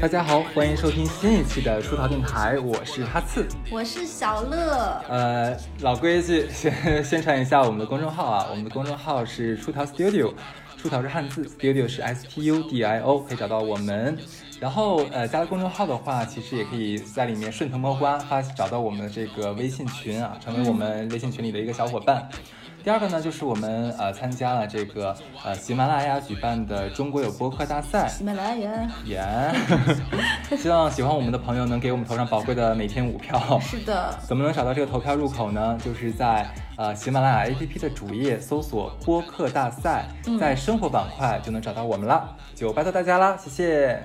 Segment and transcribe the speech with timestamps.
[0.00, 5.02] 大家好，欢迎收听新一期的出逃电台，我是哈刺，我是小乐。
[5.08, 10.32] 呃，老规矩，先宣传一下我们的公众号啊，我们的公众号是出逃 Studio，
[10.76, 14.16] 出逃是汉字，Studio 是 S T U D I O，可以找到我们。
[14.60, 22.28] 然后呃，加了公众号的话，其实也可以在里面顺藤摸瓜发找到我们的这个微信群啊，成为我们微信群里的一个小伙伴。
[22.84, 28.06] 第二个呢，就是我们呃参加了这个呃喜马拉雅举办的中国有播客大赛。
[28.06, 28.70] 喜马拉雅。
[29.06, 29.24] 耶！
[30.58, 33.58] 希望喜欢我们的朋友能给我们投上宝贵的每天五票。
[33.58, 34.14] 是的。
[34.28, 35.78] 怎么能找到这个投票入口呢？
[35.82, 40.04] 就是在呃喜马拉雅 APP 的主页搜索播客大赛，
[40.38, 42.36] 在生活板块就能找到我们了。
[42.54, 44.02] 就拜托大家啦，谢谢。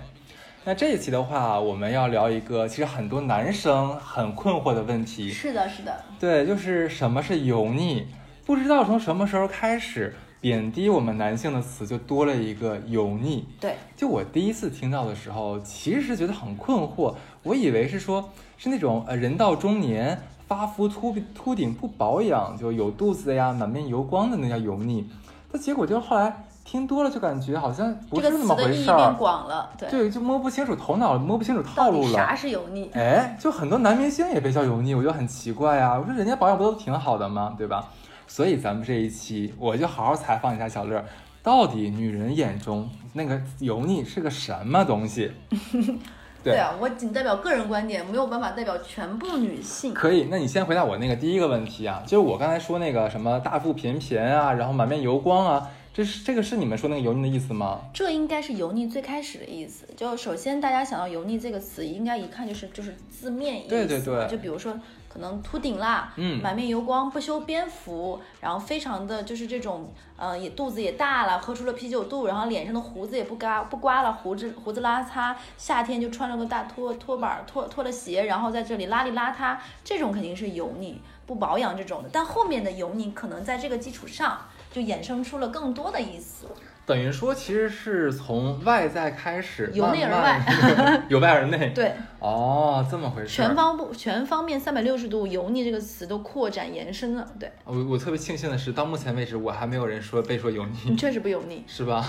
[0.63, 5.29] 那这一期的话，我们要聊一个其实很多男生很困惑的问题。
[5.29, 5.93] 是的，是的。
[6.17, 8.07] 对，就是什么是油腻？
[8.49, 10.11] 不知道从什么时候开始，
[10.41, 13.47] 贬低我们男性的词就多了一个油腻。
[13.59, 17.13] 对，就我第一次听到的时候，其实是觉得很困惑。
[17.43, 25.07] 我以为是说，是那种呃人到中年发福秃秃顶不保养就有肚子的呀，满面油光的那叫油腻。
[25.51, 28.97] 但结果就是后来听多了，就感觉好像不是那么回事儿。
[28.97, 32.13] 变广了，对，就摸不清楚头脑，摸不清楚套路了。
[32.13, 32.89] 啥是油腻？
[32.95, 35.99] 哎，就很多男明星也被叫油腻，我觉得很奇怪啊。
[35.99, 37.53] 我说人家保养不都挺好的吗？
[37.55, 37.87] 对吧？
[38.29, 41.03] 所以咱们这一期我就好好采访一下小乐，
[41.43, 45.31] 到底女人眼中那个油腻是个什么东西？
[46.41, 49.93] 对啊，我仅代表个人观点，没有办法代表全部女性。
[49.93, 55.69] 可以，那你先回答我那个第一个问题啊，就是我刚才说那个什么大腹便便啊，然后满面油光啊。
[55.91, 57.81] 这是这个是你们说那个油腻的意思吗？
[57.93, 59.85] 这应该是油腻最开始的意思。
[59.97, 63.69] 就首先大家想到油腻这个词，应该一看就是就是字面意思。
[63.69, 64.27] 对对对。
[64.29, 82.09] 就比如说可能秃顶啦，嗯，满面油光，不修边幅，然后非常的就是这种，呃，也肚子也大了，喝出了啤酒肚，然后脸上的胡子也不刮不刮了，胡子胡子拉碴，夏天就穿了个大拖拖板拖拖了鞋，然后在这里邋里邋遢，这种肯定是油腻，不保养这种的。
[82.13, 84.39] 但后面的油腻可能在这个基础上。
[84.71, 86.45] 就衍生出了更多的意思。
[86.89, 91.69] 等于说，其实是从外在开始，由内而外， 由外而内。
[91.69, 93.27] 对，哦，这么回事。
[93.27, 97.27] 全方不全方面三百六十度，油腻这个词都扩展延伸了。
[97.39, 100.71] 对，我我特别庆幸的是，到目前为止，我还没有人说被说油腻。
[100.85, 102.03] 你确实不油腻，是吧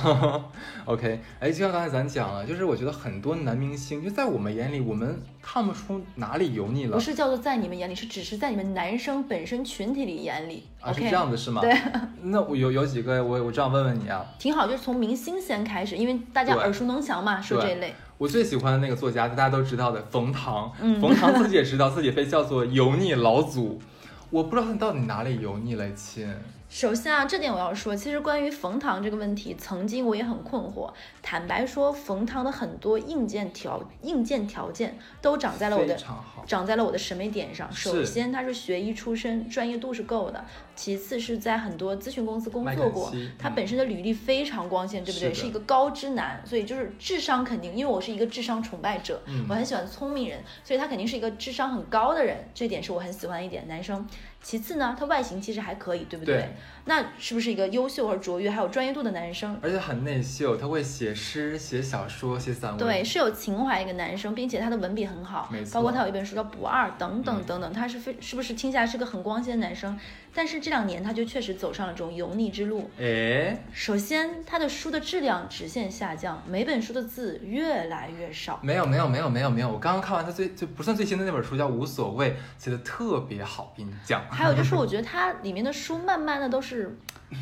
[0.86, 6.94] ？OK，哎，就像刚才咱讲了，就是我觉得很多男明星，就在我们眼里，我们看不出哪里油腻了。
[6.94, 10.64] 不是叫做在你们眼里，是只是在你们男生本身群体里眼里。
[10.80, 11.60] 啊，是这样子是吗？
[11.60, 11.76] 对。
[12.22, 14.24] 那我有有几个，我我这样问问你啊。
[14.38, 15.40] 挺好，就是从明星。
[15.40, 17.94] 先开始，因为大家耳熟能详嘛，说这一类。
[18.18, 20.70] 我最喜欢的那个作家，大家都知道的冯唐。
[21.00, 23.80] 冯唐自 己也知道自己被叫做油腻老祖，
[24.28, 26.28] 我不知道他到底哪里油腻了，亲。
[26.70, 30.88] 首先啊，这点我要说，其实关于冯唐这个问题，曾经我也很困惑。
[31.20, 35.98] 坦白说，冯唐的很多硬件条硬件条件都长在了我的
[36.46, 37.70] 长在了我的审美点上。
[37.72, 40.38] 首先，他是学医出身，专业度是够的；
[40.76, 45.34] 其次是在很多咨询公司工作过，他本身的履历非常光鲜，对不对？
[45.34, 54.06] 是一个高知男，所以就是智商肯定，因为我是一个智商崇拜者，我很喜欢聪明人，所以他肯定是一个智商很高的人，这点是我很喜欢一点男生。
[54.42, 56.54] 其次呢，它外形其实还可以，对不对？
[56.84, 59.58] 那是不是一个优秀而卓越还有专业度的男生？
[59.62, 62.78] 而且很内秀，他会写诗、写小说、写散文。
[62.78, 65.48] 对，是有情怀一个男生，并且他的文笔很好。
[65.52, 65.74] 没错。
[65.74, 69.98] 包括他有一本书叫《不二》等等等等，他是非是不是听起来是个很光鲜的男生？
[70.32, 72.88] 但是这两年他就确实走上了这种油腻之路。
[73.00, 78.60] 哎，首先他的书的质量直线下降，每本书的字越来越少。
[78.62, 84.22] 没有没有没有没有没有，我刚刚看完他最就不算最新的那本书叫《无所谓》，写的特别好，跟你讲。
[84.30, 86.69] 还有就是，我觉得他里面的书慢慢的都是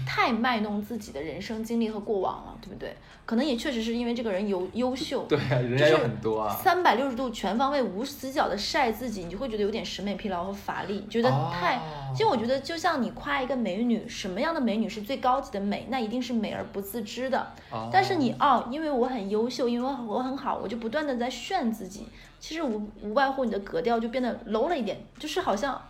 [0.07, 2.95] 太卖弄自己的人生经历和过往了，对不对？
[3.25, 11.81] 可能也确实是因为这个人优优秀， 对啊，人家有很多啊，三百六十度全方位无死角的晒自己，你就会觉得有点审美疲劳和乏力，觉得太。
[12.13, 15.87] 其实我觉得就像你夸一个美女，什么样的美女是最高级的美？
[15.91, 17.53] 那一定是美而不自知的。
[17.93, 22.07] 但是你哦，因为我很优秀，因为我很好，我就不断的在炫自己。
[22.41, 25.81] 其实无无外乎你的格调就变得 low 了一点，就是好像。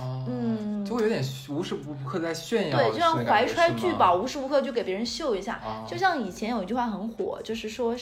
[0.00, 5.60] 嗯，就会有点无时无刻在炫耀，对，就像怀揣巨宝，无时无刻就给别人秀一下。
[5.86, 7.94] 就像以前有一句话很火，就是说，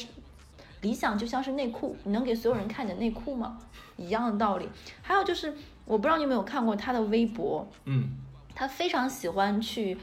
[0.81, 3.59] 理想就像是内裤，你能给所有人看你的内裤吗？
[3.97, 4.69] 一样的道理。
[5.03, 8.09] 还有就是，我不知道你有没有看过他的微博，嗯，
[8.55, 9.99] 他非常喜欢去，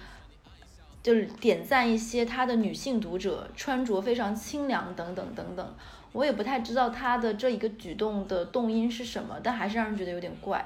[1.01, 5.75] 就是点赞一些他的女性读者穿着非常清凉等等等等。
[6.11, 10.63] 我也不太知道他的这一个举动的动因是什么，但还是让人觉得有点怪。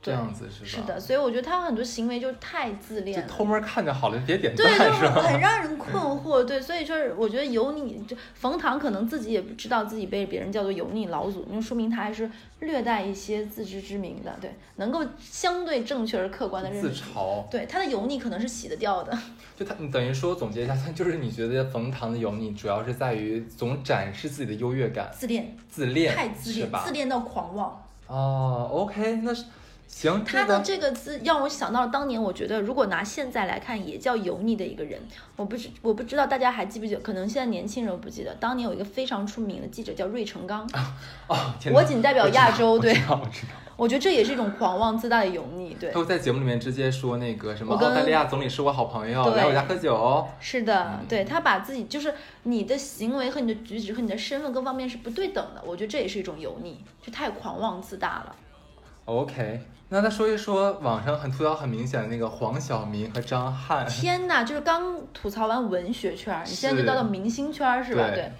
[0.00, 0.68] 这样子是吧？
[0.68, 5.20] 是的，所以我觉得他很多行为就太自恋了，偷摸看着好了，别点赞是吧？
[5.20, 6.44] 很让人 困惑。
[6.44, 12.30] 对，所以说我觉得油腻，就冯唐可能自己也不知道自己被别人叫做油腻老祖，那说明他还是
[12.60, 17.48] 略带一些自知之明的，对，能够相对正确而客观的认识自嘲。
[17.50, 19.12] 对，他的油腻可能是洗得掉的。
[19.58, 27.84] 就他，你等于说总结一下，就是你觉得冯唐的油腻主要是在于总展示自己的优越感，自恋，自恋，太自恋，自恋到狂妄。
[28.06, 29.44] 哦，OK，那是。
[29.88, 35.00] 行，他的这个字让我想到了当年，我觉得如果拿现在来看，也叫油腻的一个人。
[35.34, 37.00] 我不知我不知道大家还记不记得？
[37.00, 40.68] 可能现在年轻人不记得，当年有一个非常出名的记者叫芮成钢。
[41.26, 41.36] 哦，
[41.72, 43.52] 我仅代表亚洲，对，我知道。
[43.76, 45.74] 我觉得这也是一种狂妄自大的油腻。
[45.80, 50.26] 对，他会在节目里面直接说那个什么澳大利亚总理是我好朋友，来我家喝酒。
[50.38, 52.12] 是的，对他把自己就是
[52.42, 55.62] 你的行为和你的举止和你的身份各方面是不对等的。
[55.64, 58.36] 我觉得这也是一种油腻，就太狂妄自大了。
[59.04, 59.60] OK。
[59.90, 63.86] 那再说一说网上很吐槽很明显的那个黄晓明和张翰。
[63.86, 68.10] 天哪，就是刚吐槽完文学圈，你现在就到了明星圈是吧？
[68.10, 68.30] 对。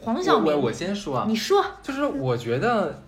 [0.00, 1.24] 黄晓明，我先说啊。
[1.26, 1.64] 你说。
[1.82, 3.02] 就是我觉得，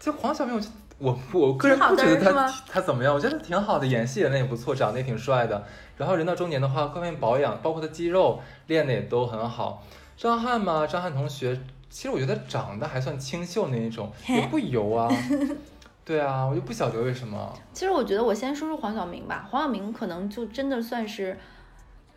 [0.00, 0.60] 就黄晓明，
[0.98, 5.64] 我我我个人不觉得他他怎么样，我觉得挺好的，演戏演的也不错，长得也挺帅的。
[5.96, 9.84] 然后人到中年的话，各方面保养，包括他肌肉练的也都很好。
[10.16, 11.56] 张翰嘛，张翰同学，
[11.88, 15.08] 其实我觉得长得还算清秀那一种，也不油啊。
[16.04, 17.52] 对啊，我就不晓得为什么。
[17.72, 19.46] 其实我觉得，我先说说黄晓明吧。
[19.50, 21.38] 黄晓明可能就真的算是，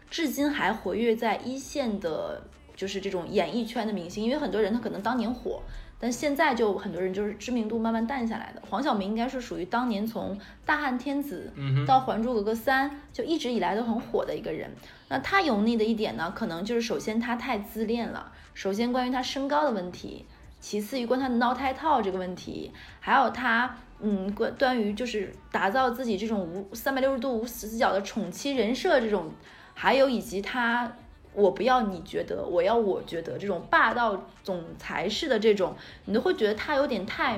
[0.09, 2.41] 至今还活跃在一线的，
[2.75, 4.23] 就是这种演艺圈的明星。
[4.23, 5.61] 因为很多人他可能当年火，
[5.99, 8.63] 但现在就很多人就是知名度慢慢淡下来的。
[8.67, 10.35] 黄晓明应该是属于当年从
[10.65, 11.53] 大汉天子
[11.85, 14.71] 到还珠格格三，就一直以来都很火的一个人。
[15.09, 18.31] 那他油腻的一点呢，可能就是首先他太自恋了。
[18.55, 20.25] 首先关于他身高的问题。
[20.63, 22.71] 其次于关他的挠胎套这个问题，
[23.01, 29.29] 还有他嗯关关于就是打造自己这种无三百六十度无死角的宠妻人设这种，
[29.73, 30.89] 还有以及他
[31.33, 35.75] 我不要你觉得我要我觉得这种霸道总裁式的这种，
[36.05, 37.37] 你都会觉得他有点太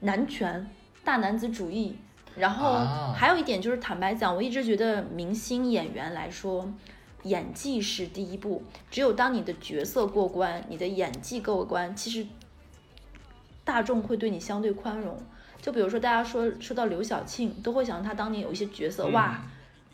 [0.00, 0.66] 男权
[1.04, 1.98] 大男子主义。
[2.34, 6.66] 然后还有一点就是坦白讲，我一直觉得明星演员来说。
[7.24, 12.26] 演技是第一步，只有当你的角色过关，你的演技过关，其实
[13.64, 15.16] 大众会对你相对宽容。
[15.60, 19.40] 就比如说，大家说说到刘晓庆，都会想到她当年有一些角色，哇。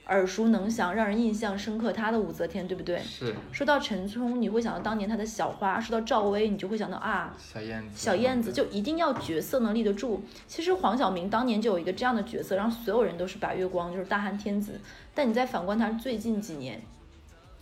[0.07, 1.93] 耳熟能详，让人印象深刻。
[1.93, 2.99] 她的武则天，对不对？
[3.01, 3.35] 是。
[3.53, 7.95] 说到陈冲，你会想到当年她的小花；说到赵薇，你就会想到啊，小燕子。
[7.95, 10.23] 小燕子就一定要角色能立得住。
[10.47, 14.81] 其实黄晓明当年就有一个这样的角色，让所有人都是白月光，就是大汉天子。
[15.15, 16.81] 但你再反观他最近几年，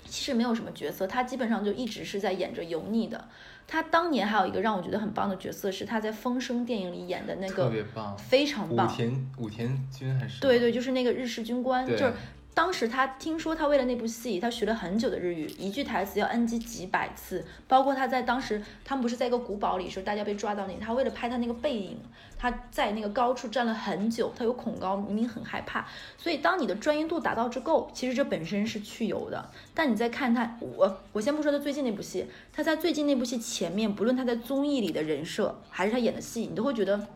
[0.06, 3.28] 其实没有什么角色，他基本上就一直是在演着油腻的。
[3.68, 8.86] 他当年还有一个让我觉得很棒的角色，是他在《风声》电影里演的那个，特别棒，非常棒。
[8.86, 10.40] 武田武田君还是？
[10.40, 12.12] 对对，就是那个日式军官，就是。
[12.56, 17.44] 当时他听说他为了那部戏，他学了很久的日语，一句台词要 NG 几百次。
[17.68, 21.98] 包括他在当时，他们不是在一个古堡里，说大家被抓到那，他为了拍他那个背影，
[22.38, 25.86] 他在那个高处站了很久，他有恐高，明明很害怕。
[26.16, 29.50] 所以当你的专业度达到之够，其实这本身是去油的。
[29.74, 32.24] 但你再看他，我我先不说他最近那部戏，
[32.54, 37.06] 他在最近那部戏前面，不论他在综艺里的人设，还是他演的戏，你都会觉得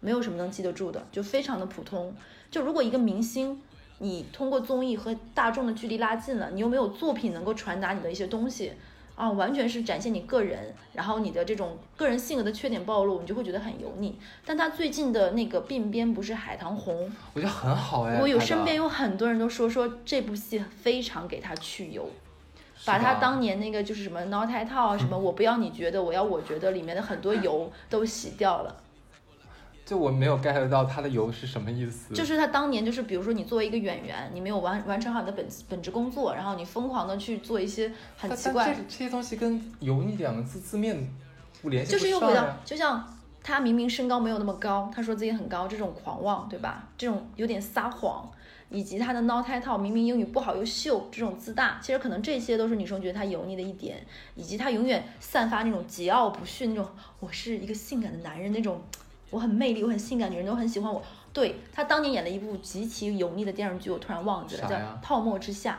[0.00, 2.14] 没有什么能记得住的，就非常的普通。
[2.50, 3.62] 就如果一个明星。
[4.04, 8.74] 你通过综艺和大众的距离拉近了，你又没有作品能够传达你的一些东西
[9.16, 14.18] 啊，完全是展现你个人，然后你的这种个人性格的缺点暴露，你就会觉得很油腻。
[14.44, 18.20] 但他最近的那个鬓边不是海棠红，我觉得很好哎。
[18.20, 22.06] 我有身边有很多人都说说这部戏非常给他去油，
[22.84, 28.76] 把他当年那个就是什么挠胎套啊，什么我不要你觉得我要我觉得里面的很多油都洗掉了。
[29.84, 38.72] 就我没有 get 到他的油是什么意思，就是他当年就是比如说你作为一个演员，你没有完完成好你的本本职工作，然后你疯狂的去做一些很奇怪。
[38.72, 41.06] 这这些东西跟油腻两个字字面
[41.60, 43.06] 不联系就是又回到，就像
[43.42, 46.88] 他明明身高没有那么高，他说自己很高，这种狂妄，对吧？
[46.96, 48.26] 这种有点撒谎，
[48.70, 54.02] 以及他的挠胎套，明明英语不好又秀，这种自大，其实可能这些都是女生觉得他油腻的一点，
[54.34, 58.80] 以及他永远散发那种桀骜不驯那种，我是一个性感的男人那种。
[59.34, 61.02] 我很魅力，我很性感，女人都很喜欢我。
[61.32, 65.72] 对他当年演了一部极其油腻的电视剧，我突然忘记了，叫《泡沫之夏》。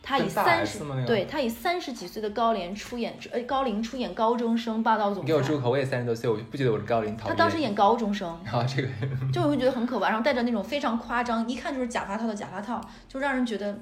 [0.00, 5.26] 他以三十，对他以三十几岁的高龄出演，呃，高龄出演高中生霸道总裁。
[5.26, 5.70] 给我住口！
[5.70, 7.16] 我也三十多岁，我不觉得我是高龄。
[7.16, 8.88] 他当时演高中生， 啊，这个
[9.32, 13.78] 就我会觉得很可怕，然后戴着那种非常夸张，一看就是假发套的假发套，就让人觉得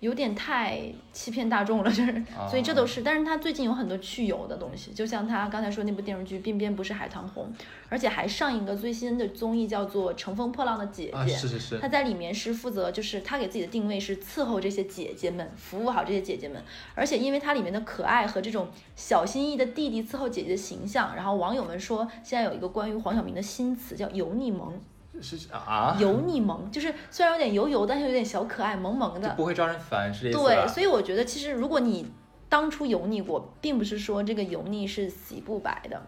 [0.00, 0.80] 有点太
[1.12, 3.02] 欺骗大众了， 就是，所以这都是。
[3.02, 7.52] 但是他最近有很多去油的东西，就像他刚才说那部电视剧《鬓边不是海棠红》，
[7.90, 11.34] 而且还上一个最新的综艺叫做《乘风破浪的姐姐》。
[11.38, 11.78] 是是是。
[11.78, 16.62] 他在里面是负责，就是他给自己的定位是伺候这些姐姐们，服务好这些姐姐们。
[16.94, 24.80] 而且因为他里面的可爱和这种小心翼翼的弟弟伺候姐姐的形象，然后网友们说现在有一个关于黄晓明的新词叫“油腻萌”。
[25.22, 32.10] 是啊，油腻萌，就是虽然有点油油，但是有点小可爱，萌萌的，不会招人烦，是这对，所以我觉得其实如果你
[32.48, 36.02] 当初油腻过，并不是说这个油腻是洗不白的。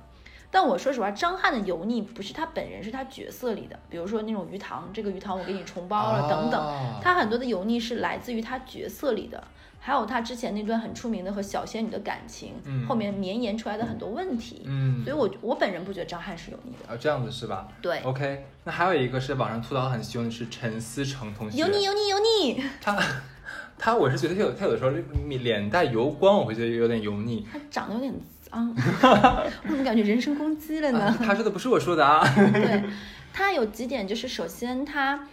[0.50, 9.42] 但我说实话，张翰的油腻不是他本人，是他角色里的，比如说那种鱼塘，这个鱼塘我给你重包了等等，他很多的油腻是来自于他角色里的。
[9.85, 12.53] 还有他之前那段很出名的和小仙女的感情，
[12.87, 17.67] 后面绵延出来的很多问题，嗯，所以我我本人不觉得张翰是油腻的啊，这样子是吧？
[17.83, 22.97] 对，OK，那还有一个是网上吐槽很凶的是陈思诚同学，油腻油腻油腻，他
[23.77, 24.91] 他我是觉得他有他有的时候
[25.27, 28.73] 脸带油光，我会觉得有点油腻，他长得有点脏，
[29.65, 31.19] 我怎么感觉人身攻击了呢？
[31.19, 32.85] 他说的不是我说的啊，对
[33.33, 35.27] 他有几点就是首先他。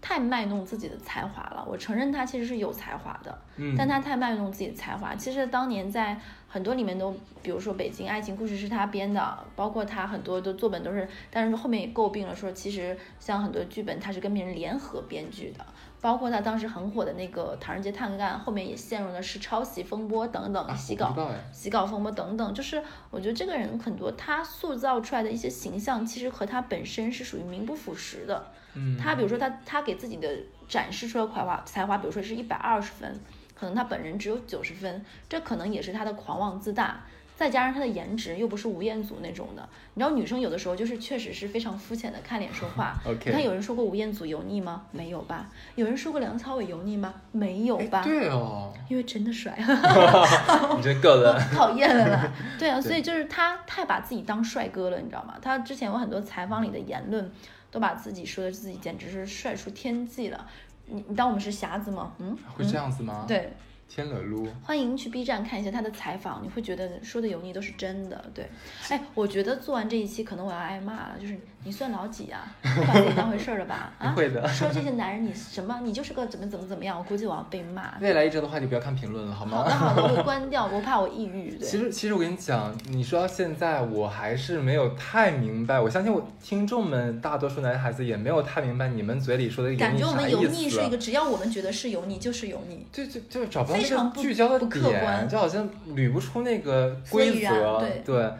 [0.00, 5.14] 太卖弄自己的才华了，我承认他其实是有才华的，嗯，但他太卖弄自己的才华。
[5.14, 15.64] 其实当年在很多里面都，比如说《北京爱情故事》是他编的，包括他很多的作本都是，但是后面也诟病了，说其实像很多剧本他是跟别人联合编剧的。
[16.00, 21.14] 包括他当时很火的那个《唐人街探案》，后面也陷入的是抄袭风波等等，洗稿、
[21.52, 22.54] 洗稿风波等等。
[22.54, 28.46] 就是我觉得这个人很多，他塑造出来的一些形象，其实和他本身是属于名不符实的。
[28.74, 30.28] 嗯，他比如说他他给自己的
[30.68, 33.20] 展示出来才华才华，比如说是一百二十分，
[33.54, 37.04] 可能他本人只有九十分，这可能也是他的狂妄自大。
[37.40, 42.94] 再加上她的颜值又不是吴彦祖那种的，你知道女生有的时候就是确实是非常肤浅的看脸说话。
[43.24, 44.82] 你看有人说过吴彦祖油腻吗？
[44.92, 45.48] 没有吧？
[45.74, 47.14] 有人说过梁朝伟油腻吗？
[47.32, 48.02] 没有吧？
[48.04, 49.56] 对哦，因为真的帅。
[50.76, 52.30] 你这个人讨厌了啦。
[52.58, 55.38] 对啊，所以就是他太把自己当帅哥了，你知道吗？
[55.40, 57.32] 他之前有很多采访里的言论，
[57.70, 60.46] 都把自己说的自己简直是帅出天际了。
[60.88, 62.12] 你你当我们是瞎子吗？
[62.18, 63.24] 嗯，会这样子吗？
[63.26, 63.50] 对。
[63.90, 64.46] 天了路！
[64.62, 68.30] 欢迎去 B 站看一下他的采访，你会觉得说的油腻都是真的。
[68.32, 68.48] 对，
[68.88, 72.40] 哎，我觉得做完这一期可能我要挨骂了，就是你算老几啊？
[72.62, 73.92] 不把自己当回事了吧？
[73.98, 74.46] 啊，会的。
[74.48, 75.80] 说这些男人你什么？
[75.82, 76.96] 你就是个怎么怎么怎么样？
[76.98, 77.98] 我估计我要被骂。
[78.00, 79.58] 未来一周的话就不要看评论了，好吗？
[79.58, 81.58] 好的好的，我会关掉， 我怕我抑郁。
[81.58, 92.86] 其实其实我跟你讲，你说到现在我还是没有太明白，我相信我听众们大多数男孩子也没有太明白你们嘴里说的感觉我们油腻是一个，只要我们觉得是油腻就是油腻。
[92.90, 94.66] 就就就找不到那个聚焦的。
[94.66, 98.32] 点就好像捋不出那个规则，对，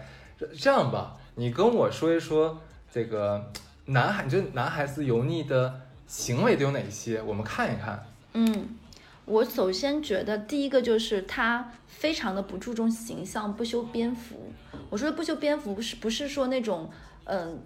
[0.59, 2.59] 这样吧，你跟我说一说
[2.91, 3.51] 这个
[3.87, 7.23] 男孩，你觉得男孩子油腻的行为都有哪些？
[7.23, 8.05] 我们看一看。
[8.35, 8.69] 嗯，
[9.25, 14.53] 我首先觉得第一个就是他非常的不注重形象，不修边幅。
[14.89, 16.91] 我说的不修边幅，不是不是说那种，
[17.25, 17.59] 嗯。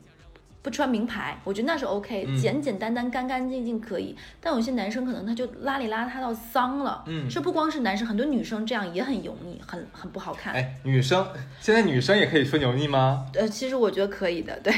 [0.62, 4.16] 不穿名牌，我觉得那是 OK，简简单单、干干净净可以。
[4.40, 7.04] 但有些男生可能他就邋里邋遢到脏了。
[7.07, 10.54] 嗯，这不光是男生，很多女生这样也很油腻，很很不好看。
[10.54, 11.28] 哎，女生
[11.61, 13.26] 现在女生也可以说油腻吗？
[13.35, 14.73] 呃，其实我觉得可以的，对。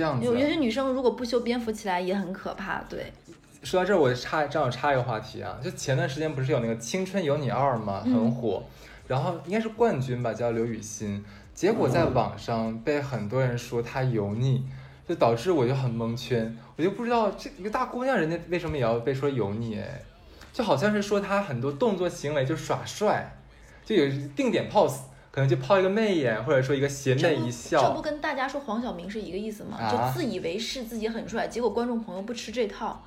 [0.00, 0.24] 这样子。
[0.24, 3.12] 有有些女生如果不修边幅起来也很可怕，对。
[3.62, 8.00] 说到这儿，我插正好插一个话题啊，就前段时间不是有那个《青春有你二》吗？
[8.04, 8.62] 很火，
[9.06, 14.64] 然后应该是冠军吧，叫刘雨昕，结果在网上被很多人说她油腻。
[15.08, 19.76] 就导致我就很蒙圈，我就不知道这一个大姑娘，人家为什么也要被说油腻？
[19.76, 20.00] 哎，
[20.52, 23.36] 就好像是说她很多动作行为就耍帅，
[23.84, 25.00] 就有定点 pose，
[25.30, 27.80] 可能就抛一个媚眼，或者说一个邪魅一笑。
[27.82, 29.78] 这不跟大家说黄晓明是一个意思吗？
[29.90, 33.02] 就自以为是自己很帅，结果观众朋友不吃这套，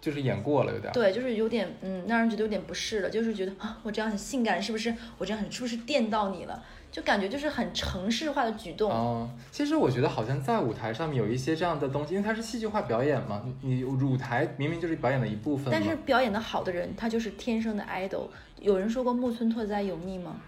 [0.00, 0.92] 就是演过了有点。
[0.92, 4.94] 对，就是有点嗯，让人觉得有点不适了，就是觉得啊，我这样很性感，是不是？
[5.18, 6.62] 我这样很是不是电到你了？
[6.90, 9.28] 就感觉就是很城市化的举动嗯。
[9.50, 13.42] 其实我觉得好像在舞台上面有一些这样的东西，因为它是戏剧化表演嘛。
[13.62, 15.66] 你舞台明明就是表演的一部分。
[15.70, 18.28] 但是表演的好的人，他就是天生的 idol。
[18.60, 20.40] 有人说过木村拓哉油腻吗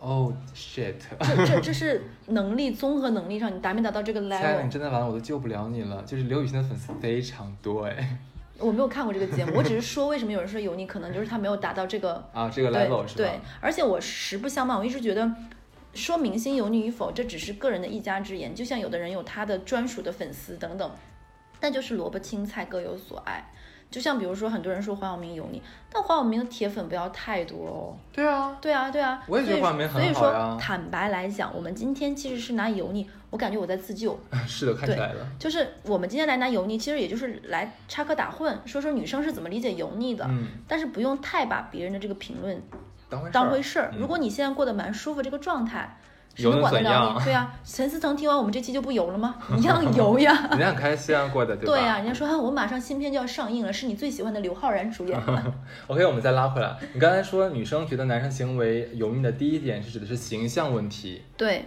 [0.00, 0.94] ？Oh shit！
[1.20, 4.64] 这这这是能力综合能力上，你达没达到这个 level？
[4.64, 6.02] 你真的完了，我都救不了你了。
[6.02, 8.18] 就是刘雨欣的粉丝非常多哎。
[8.58, 13.16] 我没有看过这个节目，我只是说为什么有人说油腻，可能就是他没有达到这个啊这个 level 是吧？
[13.16, 15.30] 对，而且我实不相瞒，我一直觉得。
[15.92, 18.54] 说明星油腻与否，这只是个人的一家之言。
[18.54, 20.88] 就像有的人有他的专属的粉丝等等，
[21.58, 23.44] 但就是萝卜青菜各有所爱。
[23.90, 25.60] 就像比如说，很多人说黄晓明油腻，
[25.92, 27.96] 但黄晓明的铁粉不要太多哦。
[28.12, 29.20] 对啊，对啊，对啊。
[29.26, 30.12] 我也觉得黄晓明很好呀。
[30.12, 34.16] 所以说，坦白来讲，我们今天其实是拿油腻，我感觉我在自救。
[34.46, 35.26] 是的，看起来了。
[35.38, 40.24] 就是我们今天来拿油腻，其实也就是来插科打诨，说说女生是怎么理解油腻的。
[40.28, 40.46] 嗯。
[40.68, 42.62] 但是不用太把别人的这个评论
[43.32, 43.92] 当回事儿。
[43.98, 45.96] 如果你现在过得蛮舒服，这个状态。
[46.36, 47.20] 油能怎样？
[47.22, 49.36] 对呀，陈思诚听完我们这期就不油了吗？
[49.58, 50.32] 一样 油呀。
[50.50, 51.72] 人家很开心啊，过的对吧？
[51.72, 55.54] 对呀，人家说我马上新片就要上映了，是你最喜欢的刘昊然主演的。
[55.88, 61.22] OK，我们再拉回来，你刚才说女生觉得男生行为油腻的第一点是指的是形象问题。
[61.36, 61.66] 对，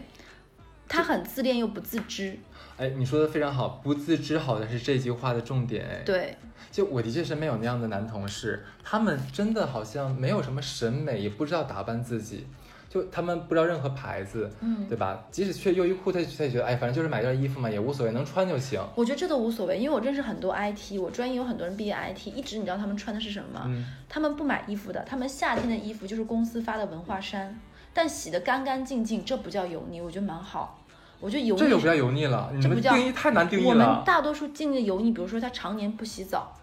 [0.87, 2.37] 他很自恋又不自知。
[2.77, 5.85] 哎，你说的非常好，不自知好像是这句话的重点。
[5.85, 6.35] 哎，对，
[6.71, 12.47] 就我的确身边有那样的男同事，他们真的好像没有什么审美，也不知道打扮自己。
[12.93, 15.25] 就他们不知道任何牌子，嗯，对吧？
[15.31, 18.79] 即使去优衣库，他他也觉得，哎，反正就是买件衣服嘛，也无所谓，能穿就行。
[18.93, 23.63] 我觉得这都无所谓，因为我认识很多 IT，我专业有很多人毕业 IT，一直你知道他们穿的是什么吗？
[23.65, 27.59] 嗯，他们不买衣服的，他们夏天的衣服就是公司发的文化衫，
[27.95, 30.79] 但洗得干干净净，这不叫油腻，我觉得蛮好。
[31.19, 33.69] 我觉得油腻这就不叫油腻了，你们定义太难定义了。
[33.69, 36.53] 我们大多数定义的油腻，比如说他常年不洗澡，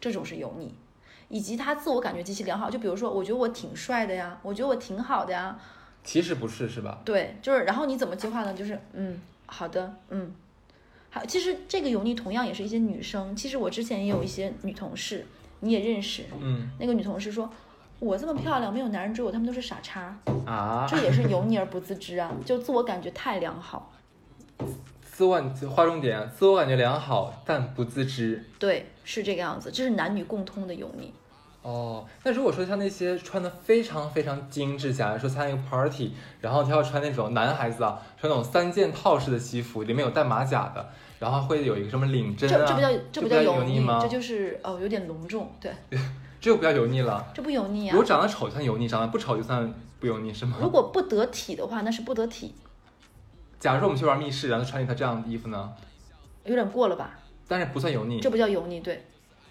[0.00, 0.72] 这种是油腻，
[1.28, 5.58] 以及他自我感觉极其良好，就比如说我觉得我挺帅的呀，我觉得我挺好的呀。
[6.04, 7.00] 其实不是，是吧？
[7.04, 8.54] 对，就是，然后你怎么计划呢？
[8.54, 10.32] 就是，嗯，好的，嗯，
[11.10, 11.22] 好。
[11.26, 13.36] 其实这个油腻同样也是一些女生。
[13.36, 15.26] 其实我之前也有一些女同事，
[15.60, 17.50] 你也认识，嗯，那个女同事说，
[17.98, 20.16] 我这么漂亮，没有男人追我，他们都是傻叉
[20.46, 20.86] 啊。
[20.88, 23.92] 这也是油腻而不自知啊，就自我感觉太良好。
[25.18, 25.36] 自我
[25.68, 28.40] 划重点，自我感觉良好但不自知。
[28.56, 31.12] 对，是这个样子，这是男女共通的油腻。
[31.62, 43.98] 哦，那如果说像那些穿的非常非常精致，假如说参加一个 party，然后他要穿那种男孩子啊，穿那种三件套式的西服，里面有带马甲的，然后会有一个什么领针啊，这不叫这不叫油腻吗？
[44.00, 45.72] 这就是哦，有点隆重，对，
[46.40, 47.92] 这就不叫油腻了，这不油腻啊。
[47.92, 50.58] 如果长得丑算油腻，长得不丑就算不油腻是吗？
[50.60, 52.54] 如果不得体的话，那是不得体。
[53.58, 55.72] 假如说我们去玩密室，然后穿一套这样的衣服呢？
[56.44, 57.18] 有点过了吧？
[57.48, 59.04] 但是不算油腻，这不叫油腻，对。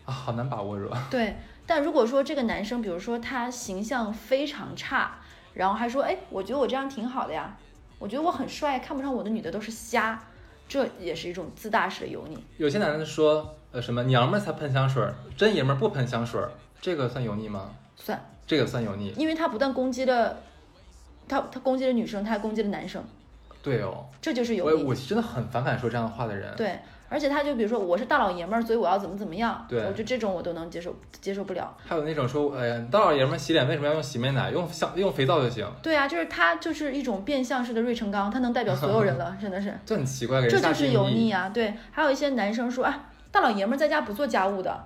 [0.06, 1.08] 啊，好难把握是吧？
[1.12, 1.36] 对。
[1.66, 5.20] 但如果说这个男生，比如说他形象非常差，
[5.54, 7.58] 然后还说，哎，我觉得我这样挺好的呀，
[8.00, 10.24] 我觉得我很帅，看不上我的女的都是瞎，
[10.70, 12.42] 这也是一种自大式的油腻。
[12.56, 16.42] 有些男的说，呃，什么娘们儿才喷香水，真爷们儿不喷香水，
[16.80, 17.72] 这个算油腻吗？
[17.98, 20.38] 算，这个算油腻，因为他不但攻击了，
[21.28, 23.04] 他他攻击了女生，他还攻击了男生。
[23.68, 24.84] 对哦，这就是油腻。
[24.84, 26.54] 我我真的很反感说这样的话的人。
[26.56, 26.80] 对。
[27.10, 31.74] 而且他就比如说我是大老爷们儿，所以我要怎么怎么样，对我觉得这种我都能接受，接受不了。
[31.86, 34.52] 还有那种说，哎呀，大老爷们儿洗脸为什么要用洗面奶？
[34.52, 35.66] 用香用肥皂就行。
[35.82, 39.74] 对啊，就是他就是一种变相式的芮成钢，他能代表所有人了， 真的是。
[39.86, 41.48] 这很奇怪，这就是油腻啊！
[41.48, 44.78] 对，还有一些男生说，啊，大老爷们儿在家不做家务的，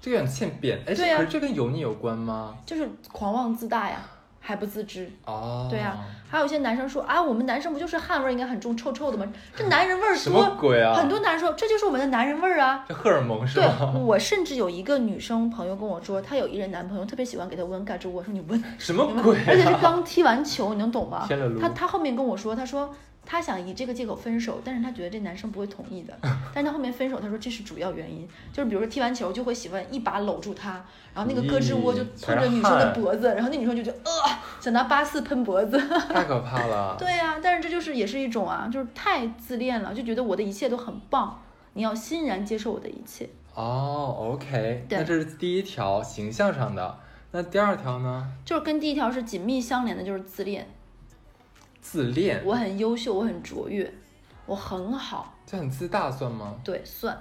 [0.00, 0.78] 这个很欠扁。
[0.86, 2.56] 哎，对可是这跟油腻有关吗？
[2.64, 4.00] 就是狂妄自大呀。
[4.48, 5.98] 还不自知哦，对呀，
[6.30, 9.30] 还有一些男生说啊，我们男生不就是汗味应该很重，臭臭的吗？
[9.54, 10.94] 这男人味儿多，什么鬼啊？
[10.94, 13.90] 很多男生说这就是我们的男人味儿啊，这荷尔蒙是吧？
[13.92, 19.36] 对，我甚至有一个女生朋友跟我说，她有一任男朋友特别喜欢给她温盖住窝，说你温什么鬼？
[19.46, 21.28] 而且是刚踢完球，你能懂吗？
[21.60, 22.88] 他他后面跟我说，他说。
[23.30, 26.16] 他想以这个借口分手，但是他觉得这男生不会同意的。
[26.54, 30.82] 但是他后面分手，他说这是主要原因，就是比如说踢完球就会喜欢一把搂住他，
[31.14, 34.10] 然后那个胳肢窝就碰着女生的脖子，然后那女生就觉得呃，
[34.58, 35.78] 想拿八四喷脖子。
[36.08, 36.96] 太 可怕了。
[36.98, 41.38] 对呀，但是这就是也是一种啊，就是太自恋了，就觉得我的一切都很棒，
[41.74, 43.28] 你要欣然接受我的一切。
[43.54, 46.98] 哦，OK，那这是第一条形象上的，
[47.32, 48.26] 那第二条呢？
[48.46, 50.66] 就是跟第一条是紧密相连的，就是自恋。
[51.80, 53.92] 自恋，我很优秀，我很卓越，
[54.46, 56.56] 我很好，这很自大算吗？
[56.64, 57.16] 对，算。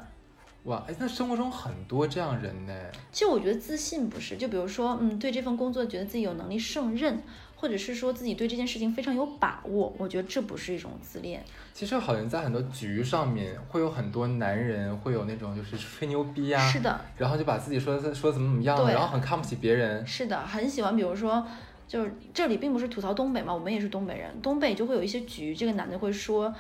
[0.63, 2.74] 哇，哎，那生活中很多这样人呢。
[3.12, 7.24] 其实我觉得自信不是，就比如说，嗯，对这份工作觉得自己有能力胜任，
[7.56, 11.41] 或者是说自己对这件事情非常有把握，我觉得这不是一种自恋。
[11.74, 20.06] 其实好像在很多局上面，会有很多男人会有那种就是吹牛逼啊，是的，然后就把自己说说怎么怎么样，然后很看不起别人。
[20.06, 21.48] 是的，很喜欢，比如说。
[21.88, 26.54] 就是这里并不是吐槽东北嘛，我们也是东北人，东北就会有一些局，这个男的会说，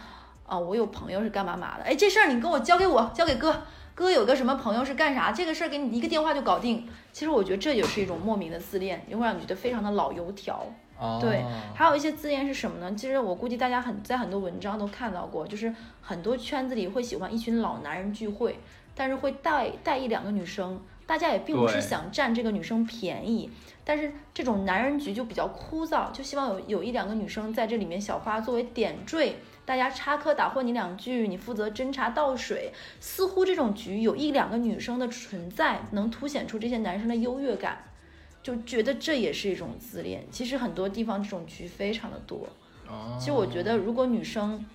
[0.45, 3.63] 啊，我有朋友是干嘛嘛的，哎，这事儿你跟我交给我，交给哥，
[3.93, 6.87] 哥有个什么朋友是干啥，这个事儿给你一个电话就搞定。
[7.11, 10.65] 其实我觉得这也是一种莫名的自恋，也会让你觉得非常的老油条。
[11.21, 11.43] 对，
[11.75, 12.95] 还有一些自恋是什么呢？
[12.95, 18.57] 其实我估计大家很在很多文章都看到过，就是很多圈子里会喜欢一群老男人聚会，
[18.95, 20.79] 但是会带带一两个女生。
[21.07, 23.49] 大家也并不是想占这个女生便宜。
[23.83, 32.73] 但是这种男人局就比较枯燥，就希望有有一两个女生在这里面小花作为点缀，大家插科打诨你两句，你负责斟茶倒水。
[32.99, 37.81] 似乎这种局有一两个女生的存在，能凸显出这些男生的优越感，
[38.43, 40.25] 就觉得这也是一种自恋。
[40.29, 42.45] 其实很多地方这种局非常的多。
[43.17, 44.65] 其实我觉得，如果女生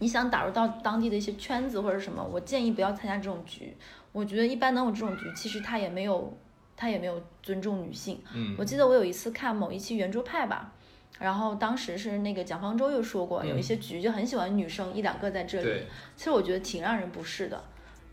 [0.00, 3.76] 你想打入到当地的一些圈子或者什么，我建议不要参加这种局。
[4.12, 6.32] 我觉得一般能有这种局，其实他也没有。
[6.74, 8.18] 他也没有尊重女性。
[8.34, 10.72] 嗯，我记得我有一次看某一期圆桌派吧，
[11.20, 15.82] 然后当时是那个蒋方舟又说过，有一些局就很喜欢女生一两个在这里。
[16.16, 17.62] 其实我觉得挺让人不适的。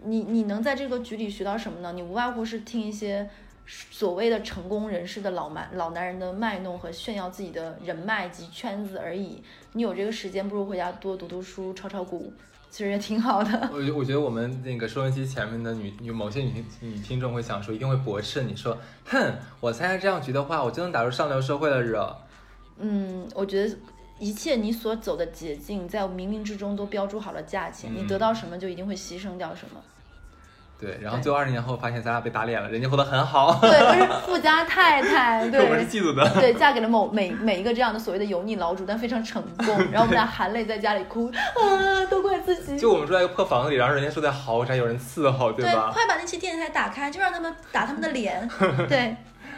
[0.03, 1.93] 你你能在这个局里学到什么呢？
[1.93, 3.27] 你无外乎是听一些
[3.65, 9.41] 所谓的成功人士的老蛮老男人的卖弄和炫耀自己的人脉及圈子而已。
[9.73, 12.31] 你有这个时间，不如回家多读读书，炒炒股。
[12.69, 13.69] 其实也挺好的。
[13.73, 22.15] 我我觉得我们那个收音机前面的女女某些女女听众会想说，一定会驳斥你说，哼，我参加这样局的话，我就能打入上流社会了惹。
[22.77, 23.75] 嗯，我觉得
[24.19, 29.81] 一切你所走的捷径，在冥冥之中都标注好了价钱，你得到什么就一定会牺牲掉什么。
[30.79, 33.59] 对，然后最后二十年后发现咱俩被打脸了，人家活得很好。
[33.59, 35.45] 对， 都是富家太太。
[35.51, 36.25] 对，我是嫉妒的。
[36.39, 39.67] 对，嫁给了某每每一个这样的所谓的油腻老主，但非常成功。
[39.91, 42.79] 然后我们俩含泪在家里哭啊，都怪自己。
[42.79, 45.91] 就我们住在一个破房子里，然后人家住在豪宅，有人伺候，对吧？
[45.91, 48.49] 对快把那期电视台打开，就让他们打他们的脸。
[48.87, 49.13] 对。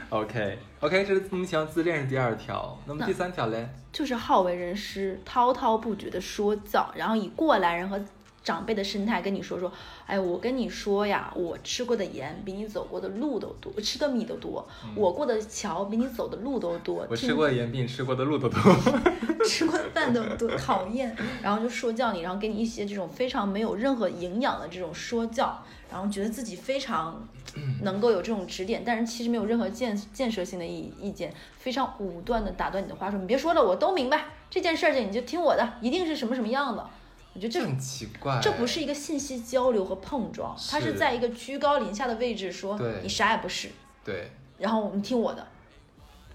[0.09, 3.69] OK，OK，这是目前自恋是第二条，那么第三条嘞？
[3.93, 8.01] 就是好为人师，滔滔不绝的说教，然后以过来人和。
[8.43, 9.71] 长辈的生态跟你说说，
[10.05, 17.05] 哎，我跟你说呀，我吃过的盐比你走过的路都多，吃的米都多，我过的桥比你走的路都多。
[17.09, 18.59] 我吃过的盐比你吃过的路都多，
[19.47, 21.15] 吃过的饭都多，讨厌。
[21.41, 27.27] 然后就说教你，然后给你一些这种非常没有任何营养的这种说教，然后觉得自己非常
[27.83, 36.89] 能够有这种指点，但是其实没有任何建建设性的意意见，非常武断的打断你的话，说你别说了，我都明白这件事儿去，你就听我的，一定是什么什么样的。
[37.33, 43.69] 我觉得这很奇怪，这不是一个信息交流和碰撞，它是在一个居高临下的位置说你啥也不是，
[44.03, 45.47] 对，然后你听我的，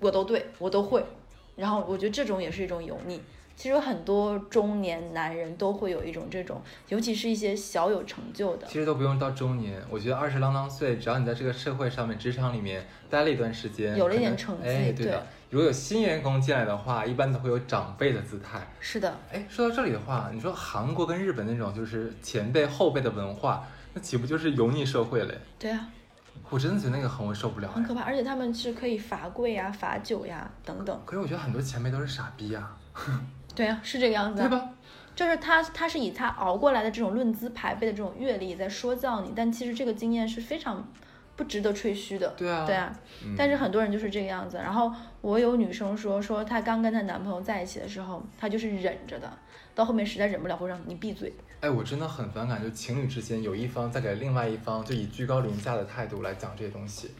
[0.01, 1.05] 我都对，我都会，
[1.55, 3.21] 然后我觉得这种也是一种油腻。
[3.55, 8.67] 其实很多中年男人都会有一种这种，尤其是一些小有成就的。
[8.67, 15.27] 其实都不用到中年，我觉得二十啷当岁，只要你在这个社会上面、职场里面待了一段时间，有了一点成绩，对的。
[15.57, 18.61] 如果有新员工进来的话，一般都会有长辈的姿态。
[18.79, 19.17] 是的。
[19.33, 25.35] 哎，说到这里的话，你说韩国跟日本那种就是前辈后辈的文化，那岂不就是油腻社会嘞？
[25.59, 25.89] 对啊。
[26.51, 27.71] 我真的觉得那个很我受不了。
[27.71, 31.01] 很可怕，而且他们是可以罚跪呀、罚酒呀等等。
[31.07, 32.71] 可是我觉得很多前辈都是傻逼呀。
[33.57, 34.63] 对啊，是这个样子，对吧？
[35.15, 40.87] 就是他，他是以他熬过来的这种论资排辈的这种阅历在说教你，但其实这个经验是非常
[41.37, 42.29] 不值得吹嘘的。
[42.37, 42.93] 对啊，对啊。
[43.37, 44.57] 但是很多人就是这个样子。
[44.57, 49.31] 然后我有女生说，说她刚跟她男朋友在一起的时候，她就是忍着的，
[49.75, 51.33] 到后面实在忍不了，会让你闭嘴。
[51.61, 57.11] 哎，我真的很反感，就情侣之间有一方在给另外一方就以居高临下的态度来讲这些东西。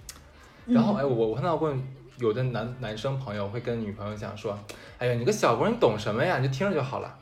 [0.67, 1.73] 然后，哎，我我看到过。
[2.19, 4.59] 有的男男生朋友会跟女朋友讲说
[4.97, 6.39] ：“哎呀，你个小姑娘，你懂什么呀？
[6.39, 7.15] 你就听着就好了。”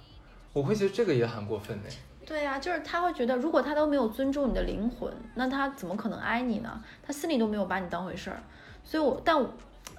[0.54, 1.82] 我会觉得这个也很过分呢。
[2.26, 6.82] 对呀，就是他会觉得，如果他都没有尊重你的灵魂，那他怎么可能爱你呢？
[7.02, 8.42] 他心里都没有把你当回事儿。
[8.82, 9.44] 所以，我但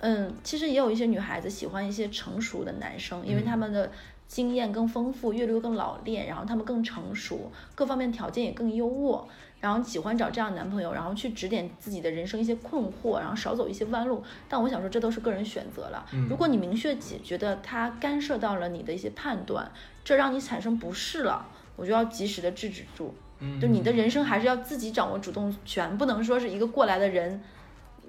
[0.01, 3.91] 嗯，其实也有一些女孩子喜欢一些成熟的男生，因为他们的
[4.27, 9.23] 经验更丰富，阅历更老练，然后他们更成熟，各方面条件也更优渥。
[9.61, 14.21] 然后喜欢找这样的男朋友，然后去指点自己的人生一些困惑，然后少走一些弯路。
[14.47, 16.05] 但我想说，这都是个人选择了。
[16.29, 19.71] 如果你明确解觉得他干涉到了你的一些判断，
[20.03, 23.13] 这让你产生不适了，我就要及时的制止住。
[23.61, 27.41] 就你的人生还是要自己掌握主动权，不能说是一个过来的人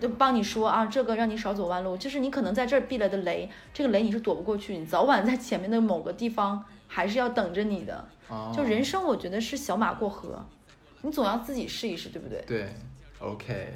[0.00, 1.96] 就帮你说啊，这个让你少走弯路。
[1.96, 8.09] 就是你可能在这儿避了的雷，这个雷你是躲不过去，你早晚在前面的某个地方还是要等着你的。
[8.55, 10.44] 就人生，我觉得是小马过河。
[11.02, 12.42] 你总要自己试一试，对不对？
[12.46, 12.68] 对
[13.20, 13.74] ，OK，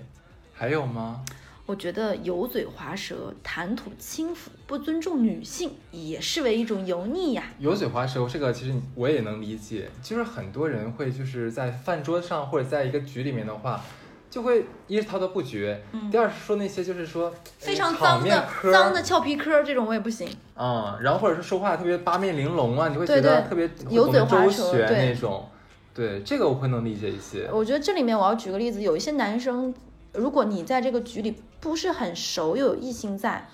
[0.52, 1.24] 还有吗？
[1.70, 7.44] 我觉得油嘴滑舌、谈吐轻浮、不尊重女性，也视为一种油腻呀。
[7.60, 13.80] 油嘴滑舌这个其实我也能理解，就是很多人会就是在饭桌上或者在一个局里面的话，
[14.28, 20.28] 就会一是滔滔不绝，嗯第二是说那些就是说非常脏的脏的俏皮嗑，这种我也不行。
[20.56, 25.48] 嗯，然后或者是说话特别八面玲珑啊，你会觉得特别油嘴滑舌那种。
[25.92, 27.48] 对这个我会能理解一些。
[27.52, 29.74] 我觉得这里面我要举个例子，有一些男生，
[30.12, 33.48] 如果你在这个局里不是很熟，又有异性在，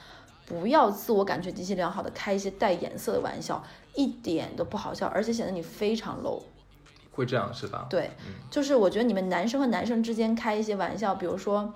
[0.47, 3.63] 不要自我感觉极其良好的开一些带颜色的玩笑，
[3.95, 6.43] 一点都不好笑，而且显得你非常 low。
[7.13, 7.87] 会这样是吧？
[7.91, 8.11] 对，
[8.51, 11.73] 就是我觉得你们男生和男生之间开一些玩笑，比如说。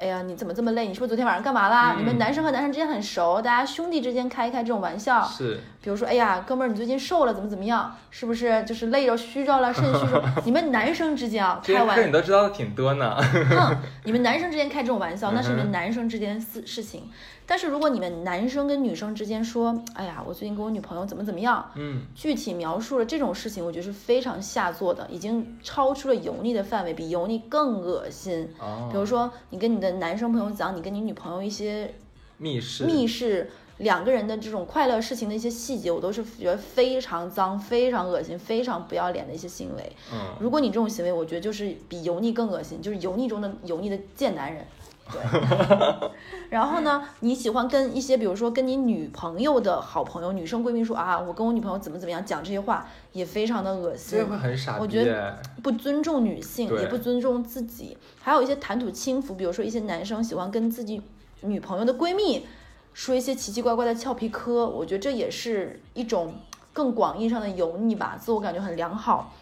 [0.00, 0.86] 哎呀，你怎么这么累？
[0.86, 1.94] 你是不是昨天晚上干嘛啦？
[1.98, 5.22] 你们男生和男生之间很熟，大家兄弟之间开一开这种玩笑。
[5.22, 5.60] 是。
[5.82, 7.94] 比如说，哎呀，哥们儿，你最近瘦了，怎么怎么样？
[8.10, 10.22] 是不是就是累着、虚着了、肾虚着？
[10.44, 13.14] 你们男生之间啊，开玩笑，你都知道的挺多呢。
[13.20, 17.10] 哼，你们男生之间开这种玩笑，那是你们男生之间事事情。
[17.50, 28.48] 但是如果你们男生跟女生之间说，哎呀，我最近跟我女朋友怎么怎么样，嗯，具体描述了这种事情，我觉得是非常下作的，已经超出了油腻的范围，比油腻更恶心。
[28.60, 31.92] 哦，比如说你跟你的男生朋友讲你跟你女朋友一些
[32.36, 39.92] 密室，密室两个人的这种快乐事情的一些细节，我都是觉得非常脏、非常恶心、非常不要脸的一些行为。
[40.12, 44.64] 嗯，如果你这种行为，我觉得就是比油腻更恶心，就是油腻中的油腻的贱男人。
[45.12, 46.10] 对，
[46.50, 47.02] 然后呢？
[47.20, 57.96] 你喜欢跟一些，比如说跟你女朋友的好朋友、女生闺蜜说啊，我跟我女朋友怎么怎么样，讲这些话也非常的恶心，会很傻我觉得不尊重女性，也不尊重自己。
[58.20, 61.02] 还有一些谈吐轻浮，比如说一些男生喜欢跟自己
[61.42, 62.46] 女朋友的闺蜜
[62.92, 66.34] 说一些奇奇怪怪的俏皮嗑，我觉得这也是一种
[66.72, 69.32] 更广义上的油腻吧，自我感觉很良好。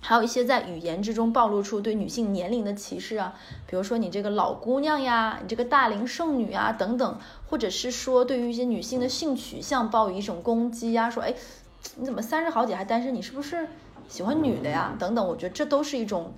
[0.00, 3.34] 还有一些在语言之中暴露出对女性年龄的歧视啊，
[3.66, 11.34] 比如说你这个老姑娘呀，你这个大龄剩女啊等等，或者是说对于一些女性的性取向抱有一种攻击呀，说哎，
[11.96, 13.12] 你怎么三十好几还单身？
[13.12, 13.66] 你是不是
[14.08, 14.94] 喜欢女的呀？
[14.98, 16.32] 等等，我觉得这都是一种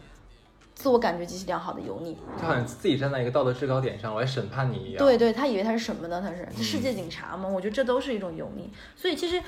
[0.75, 2.16] 自我感觉极其良好的油腻。
[2.40, 4.99] 他好像自己站在一个道德制高点上，我来审判你一样。
[4.99, 6.20] 对对，他以为他是什么呢？
[6.20, 7.46] 他是世界警察吗？
[7.46, 8.73] 我觉得这都是一种油腻。
[8.96, 9.42] 所以其实，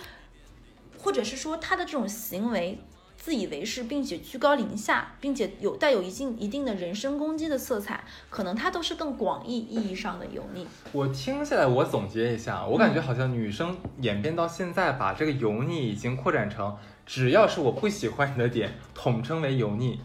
[0.99, 2.79] 或者是说他的这种行为。
[3.23, 10.67] 自以为是，并且居高临下，并且有带有一定一定的人身攻击的色彩，可能它都是更广义意义上的油腻。
[10.91, 20.01] 我听下来，我总结一下，我感觉好像女生演变到现在，把这个油腻已经扩展成，只要是我不喜欢你的点，统称为油腻。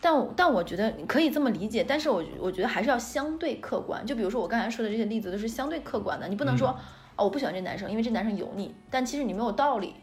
[0.00, 4.06] 但但我觉得可以这么理解，但是我我觉得还是要相对客观。
[4.06, 6.68] 就比如说我刚才说的这些例子都是相对客观的，你不能说
[7.16, 9.94] 哦我不喜欢这男生，因为这男生油腻，但其实你没有道理，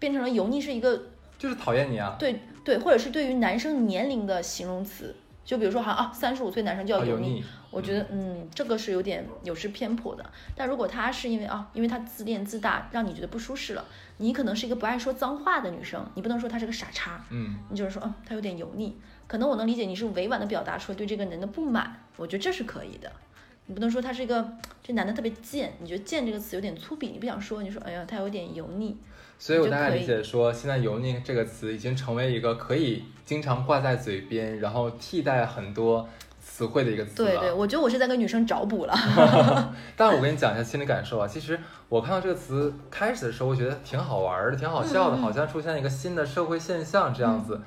[0.00, 1.00] 变成了油腻是一个。
[1.38, 2.16] 就是讨厌你啊！
[2.18, 10.30] 对对，或者是对于男生年龄的形容词，就比如说，好啊，三十五岁男生就要油腻，我觉得，嗯，这个是有点有失偏颇的。
[10.56, 13.84] 但如果他是因为啊，因为他自恋自大，让你觉得不舒适了，
[14.16, 23.10] 你可能是一个不爱说脏话的女生，你不能说他是个傻叉，嗯，你就是说，嗯，他有点油腻，可能我能理解你是委婉的表达出对这个人的不满，我觉得这是可以的。
[23.66, 28.96] 你不能说他是一个这男的特别贱，你觉得贱这个词有点粗鄙，你不想说，你说，哎呀，他有点油腻。
[29.38, 36.08] 所以我大概理解说，现在“油腻”这个词已经成为一个可以经常挂在嘴边，然后替代很多
[36.40, 37.30] 词汇的一个词了。
[37.30, 38.94] 对对，我觉得我是在跟女生找补了。
[39.96, 41.56] 但我跟你讲一下心理感受啊，其实
[41.88, 47.60] 我看到这个词开始的时候，我觉得挺好玩的，挺好笑的，好像出现一个新的社会现象这样子。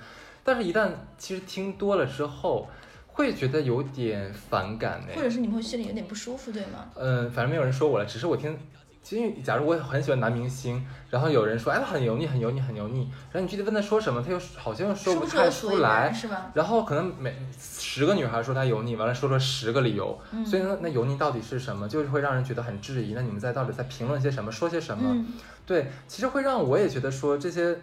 [0.44, 2.68] 但是，一旦其实听多了之后，
[3.08, 6.90] 会觉得有点反感呢，或者是你会心里有点不舒服，对吗？
[6.96, 8.60] 嗯，反正没有人说我了，只是我听。
[9.04, 16.52] 其实，假如我很喜欢男明星，然后有人说，哎，他很油腻，很油腻，很油腻，然后你具体问他说什么，他又好像又说不太出来，是吧？
[16.54, 21.90] 然后可能每十个女孩说他油腻，完了说了十个理由，所以呢，那油腻到底是什么？
[21.90, 23.14] 就是会让人觉得很质疑。
[23.14, 25.26] 那你们在到底在评论些什么，说些什么？
[25.66, 27.76] 对，其实会让我也觉得说这些，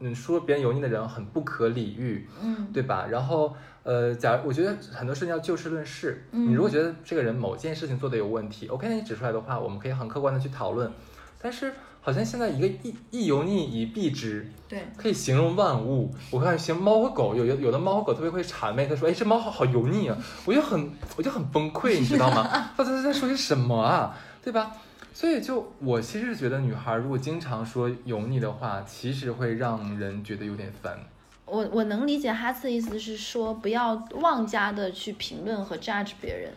[0.00, 3.06] 嗯，说别人油腻的人很不可理喻，嗯，对吧？
[3.10, 3.56] 然后。
[3.86, 10.90] 呃，假如我觉得很多事情要就事论事，你如果觉得这个人某件事情做的有问题，OK，那你指出来的话，我们可以很客观的去讨论。
[11.40, 16.12] 但是好像现在一个一一油腻以蔽之，对，可以形容万物。
[16.32, 22.42] 我看形容猫和狗，有有有的猫和狗特别会谄媚，他说，哎，这猫好好油腻啊，我就很我就很崩溃，你知道吗？
[22.76, 24.72] 他在在说些什么啊，对吧？
[25.14, 30.98] 所以就我其实觉得，女孩如果经常说油腻的话，其实会让人觉得有点烦。
[31.46, 36.50] 我我能理解哈次的意思是说，不要妄加的去评论和 judge 别人，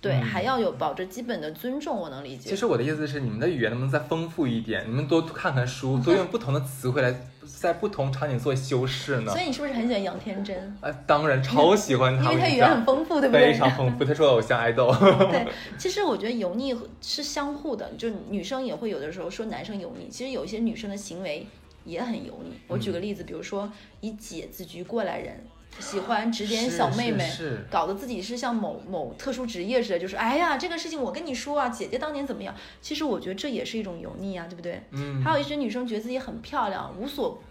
[0.00, 1.96] 对，还要有保着基本的尊重。
[1.96, 2.48] 我能理解。
[2.48, 4.84] 其实我的意思是，你们的语言能不能再丰富一点？
[4.88, 7.12] 你们多看看书，多用不同的词汇来
[7.44, 9.32] 在不同场景做修饰呢？
[9.32, 10.56] 所以你是不是很喜欢杨天真？
[10.82, 13.52] 哎，当然超喜欢他，因为他语言很丰富，对不对？
[13.52, 14.94] 非常丰富，他说偶像爱豆。
[15.32, 20.08] 对， 其实我觉得油腻是相互的，就女生也会有的时候说男生油腻。
[20.08, 21.44] 其实有一些女生的行为。
[21.88, 22.52] 也很油腻。
[22.68, 23.70] 我举个例子，比如说
[24.00, 25.44] 以姐自居过来人，
[25.80, 27.28] 喜欢指点小妹妹，
[27.70, 32.54] 搞得自己是像某某特殊职业似的，就是哎呀，这个事情我跟你说啊，姐姐当年怎么样？
[32.82, 34.82] 其实我觉得这也是一种油腻啊，对不对？
[34.90, 35.22] 嗯。
[35.22, 37.42] 还有一些女生觉得自己很漂亮，无所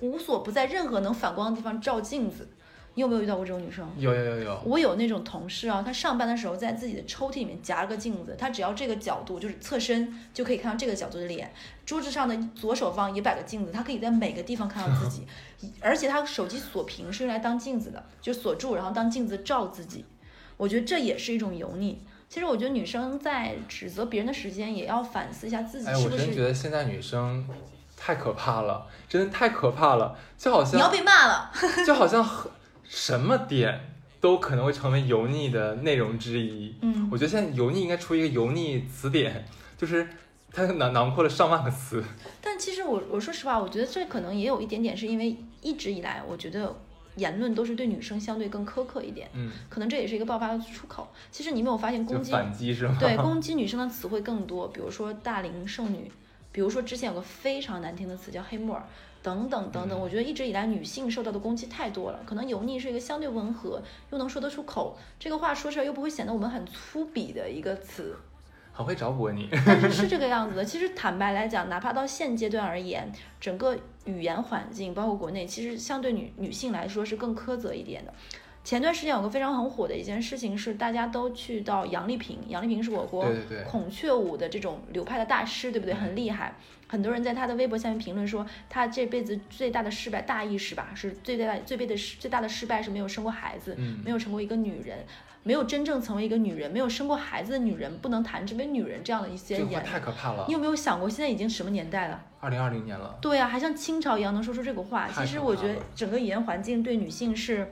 [0.00, 2.48] 无所不在任何能反光的地方照镜子。
[2.98, 3.88] 你有没有遇到过这种女生？
[3.96, 4.60] 有有有有。
[4.64, 11.54] 我有那种同事啊，她上班的时候在自己的抽屉里面夹了个镜子，她只要这个角度就是侧身就可以看到这个角度的脸。
[11.86, 15.24] 桌子上的左手方也摆个镜子，她可以在每个地方看到自己，
[15.80, 20.04] 而且她手机锁屏是用来当镜子的，就锁住然后当镜子照自己。
[20.56, 22.02] 我觉得这也是一种油腻。
[22.28, 26.02] 其实我觉得女生在指责别人的时间，也要反思一下自己是不是。
[26.02, 27.46] 哎，我真觉得现在女生。
[28.00, 31.50] 太可怕了，真的太可怕了，就好像你要被骂了，
[31.84, 32.24] 就好像
[32.88, 33.78] 什么点
[34.20, 36.74] 都可能会成为油腻的内容之一。
[36.80, 39.44] 嗯，我觉得现在油腻应该出一个油腻词典，
[39.78, 40.08] 就是
[40.50, 42.02] 它囊囊括了上万个词。
[42.40, 46.74] 但其实我我说实话，我觉得这可能也有一点点是因为一直以来，我觉得
[47.16, 49.28] 言论都是对女生相对更苛刻一点。
[49.34, 51.08] 嗯，可能这也是一个爆发的出口。
[51.30, 52.96] 其实你没有发现攻击反击是吗？
[52.98, 56.10] 对， 攻击女生的词汇更多，比如说大龄剩女。
[56.50, 58.82] 比如说，之前有个非常难听的词叫“黑木耳”，
[59.22, 59.98] 等等等等。
[59.98, 62.20] 我觉得一直以来女性受到的攻击太多了。
[62.24, 68.16] 可能油腻是一个相对温和又能说得出口，这个话说出来又不会显得我们很粗鄙的一个词。
[68.72, 69.48] 很会找补你。
[69.66, 70.64] 但是是这个 样子的。
[70.64, 78.14] 其实坦白来讲，哪怕到现阶段而言，整个语言环境，包括国内，其实相对女女性来说是更苛责一点的。
[78.62, 83.26] 前段时间有个非常很火的一件事情是，大家都去到杨丽萍，杨丽萍是我国
[83.66, 85.94] 孔雀舞的这种流派的大师，对不对？
[85.94, 86.54] 很厉害，
[86.88, 90.88] 很多人在他的微博下面评论说，他这辈子最大的失败，大意是吧？
[90.94, 95.04] 是最大最大的最大的失败是没有生过孩子，没有成为一个女人，
[95.42, 100.46] 没有真正成为一个女人，没有生过孩子的女人不能谈这为女人这样的一些言，太可怕了。
[100.48, 102.24] 你有没有想过，现在已经什么年代了？
[102.40, 103.18] 二零二零年了。
[103.20, 105.06] 对啊，还像清朝一样能说出这个话。
[105.08, 107.70] 其实我觉得整个语言环境对女性是。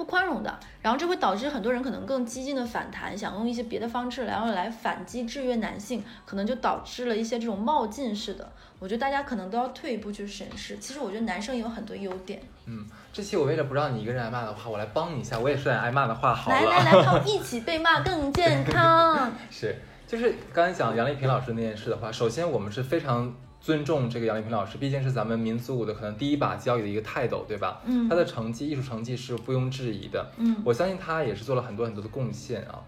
[0.00, 8.50] 不宽容的，然后这会导致很多人可能更激进的反弹，想用一些别的方式，然后来反击制约男性，可能就导致了一些这种冒进式的。
[8.78, 10.78] 我觉得大家可能都要退一步去审视。
[10.78, 12.40] 其实我觉得男生也有很多优点。
[12.64, 16.56] 嗯，这期我为了不让你一个人挨骂的话，我来帮你一下，我也说点挨骂的话好了。
[16.56, 19.30] 来来来，们一起被骂更健康。
[19.52, 23.30] 是，就是刚才讲杨丽萍老师那件事的话，首先我们是非常。
[23.60, 27.80] 尊重这个杨丽萍老师，毕竟是咱们民族舞的可能第一把交椅的一个泰斗，对吧？
[27.84, 30.32] 嗯，他的成绩，艺术成绩是毋庸置疑的。
[30.38, 32.80] 嗯，我相信他也是做了很多很多的贡献啊。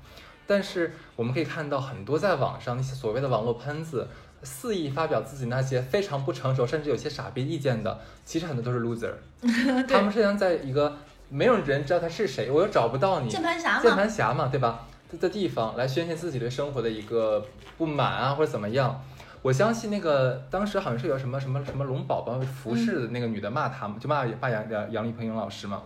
[0.46, 4.08] 但是我们可以看到，很多在网上那些所谓的网络喷子，
[4.42, 9.12] 肆意发表自己那些非常不成熟，甚至有些傻逼意见的，其实很多都是 loser。
[9.86, 10.96] 他们是想在一个
[11.28, 14.86] 没有人知道他是谁，我又找不到你，键盘侠键盘侠嘛，对吧？
[15.20, 17.44] 的地方来宣泄自己对生活的一个
[17.76, 19.04] 不满啊，或者怎么样。
[19.42, 25.82] 我相信那个当时好像是有什么什么什么龙宝宝服饰的那个女的骂他们，就骂骂杨杨杨丽萍老师嘛。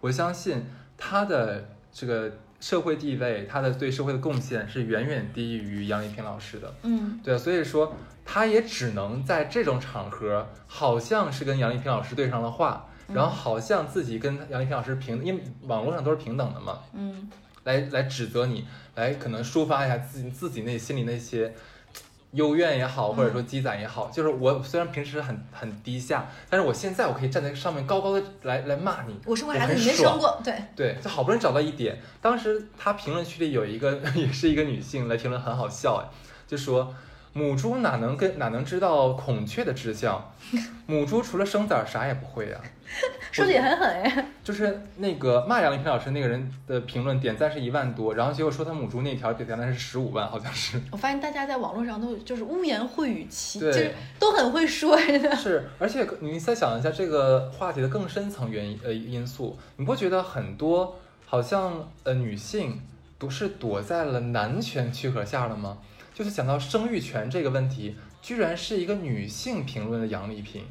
[0.00, 0.64] 我相信
[0.96, 6.74] 她的这个社会地位，她的对社会的贡献是远远低于杨丽萍老师的。
[6.82, 16.78] 嗯，对啊，所以说她也只能在这种场合，好像是跟杨丽萍老师对上了话，然后好像自己跟杨丽萍老师平，因为网络上都是平等的嘛。
[16.94, 17.30] 嗯，
[17.64, 21.52] 来来指责你，来可能抒发一下自己自己内心里那些。
[22.34, 29.18] 幽怨也好，或者说积攒也好，就是我虽然平时很很低下，但是我现在我可以站在上面高高的来来骂你。
[29.24, 31.98] 我生过孩子，你没生过，对对，就好不容易找到一点。
[32.20, 36.04] 当时他评论区里有一个 也是一个女性来评论，很好笑哎，
[36.46, 36.94] 就说。
[37.34, 40.32] 母猪哪能跟哪能知道孔雀的志向？
[40.86, 42.58] 母猪除了生崽儿啥也不会呀。
[43.32, 44.26] 说的也很狠哎。
[44.44, 50.80] 就是那个骂杨丽萍老师那个人的评论点赞是一万多，然后结果说他母猪那条点赞是十五万，好像是。
[50.92, 54.96] 我发现大家在网络上都就是污言秽语，其实都很会说。
[55.34, 62.80] 是，而且你再想一下这个话题的更深层原因呃因素，你不觉得很多好像呃女性
[63.18, 65.78] 不是躲在了男权躯壳下了吗？
[66.14, 70.64] 就是讲到生育权这个问题，居然是一个女性评论的杨丽萍，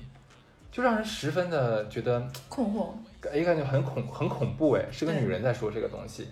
[0.72, 2.92] 就让人十分的觉得困惑，
[3.30, 6.30] 哎，感觉很恐很恐怖哎，是个女人在说这个东西。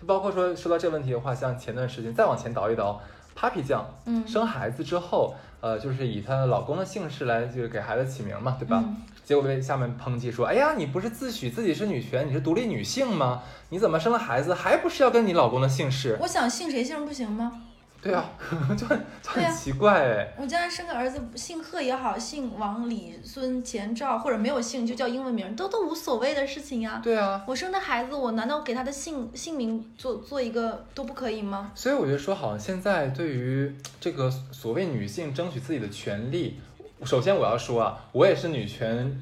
[0.00, 3.02] 就包括说说到这个问题的话，像前段时间再往前倒一倒
[3.36, 8.84] ，Papi 酱，嗯，生孩子之后，呃，就是以她老公的姓氏来就是给孩子起名嘛，对吧？
[9.24, 13.42] 结果被下面抨击说，哎呀，你不是自诩自己是女权，你是独立女性吗？
[13.70, 16.16] 你怎么生了孩子还不是要跟你老公的姓氏？
[16.20, 17.62] 我想姓谁姓不行吗？
[18.02, 18.28] 对啊，
[18.76, 20.34] 就很就很奇怪哎。
[20.36, 27.00] 我将来生个儿子，姓贺也好，姓王、李、孙、钱、赵，或者没有姓就叫英文名，都都无所谓的事情呀。
[27.00, 31.70] 对啊，我生的孩子，我难道给他的姓姓名做做一个都不可以吗？
[31.76, 36.58] 所以我觉得说，好像现在对于这个所谓女性争取自己的权利，
[37.04, 39.16] 首先我要说啊，我也是女权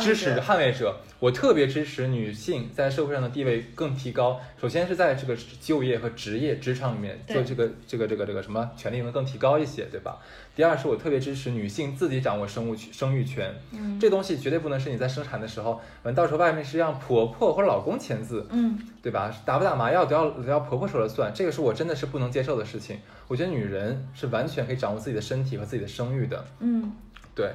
[0.00, 0.96] 支持捍卫者。
[1.18, 4.38] 我特别支持女性在社会上的地位更提高。
[4.60, 10.18] 首先是在这个就业和职业职场里面做这个这个这个这个什么权利能更提高一些，对吧？
[10.54, 13.54] 第二是我特别支持女性自己掌握生物生育权。
[13.72, 19.34] 嗯，这东西绝对不能是你在生产的时候，完到时候外面是让婆婆或者老公签字，嗯，对吧？
[19.46, 22.98] 打不打麻药都要都要婆婆说了算，这个是我真的是不能接受的事情。
[23.26, 26.44] 我觉得女人是完全可以掌握自己的身体和自己的生育的。
[26.60, 26.92] 嗯，
[27.34, 27.52] 对。